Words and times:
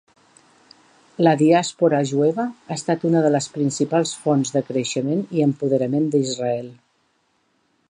La 1.27 1.33
diàspora 1.41 1.99
jueva 2.11 2.45
ha 2.69 2.77
estat 2.79 3.05
una 3.11 3.21
de 3.27 3.31
les 3.35 3.49
principals 3.59 4.15
fonts 4.25 4.55
de 4.57 4.65
creixement 4.73 5.23
i 5.39 5.45
empoderament 5.51 6.09
d'Israel. 6.17 6.75